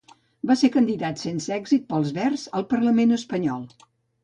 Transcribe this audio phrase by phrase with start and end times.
[0.51, 3.71] Va ser candidat sense èxit pels Verds al Parlament Espanyol.